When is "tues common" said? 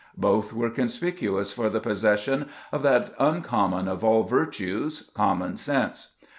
4.47-5.57